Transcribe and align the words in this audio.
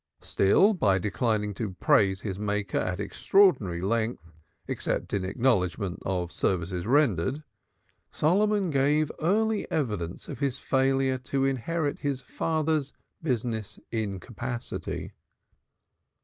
Still, 0.21 0.73
by 0.73 0.97
declining 0.97 1.53
to 1.53 1.75
praise 1.79 2.21
his 2.21 2.39
Maker 2.39 2.79
at 2.79 2.99
extraordinary 2.99 3.81
length, 3.83 4.31
except 4.67 5.13
in 5.13 5.23
acknowledgment 5.23 5.99
of 6.03 6.31
services 6.31 6.87
rendered, 6.87 7.43
Solomon 8.09 8.71
gave 8.71 9.11
early 9.21 9.69
evidence 9.69 10.27
of 10.27 10.39
his 10.39 10.57
failure 10.57 11.19
to 11.19 11.45
inherit 11.45 11.99
his 11.99 12.19
father's 12.19 12.93
business 13.21 13.77
incapacity. 13.91 15.11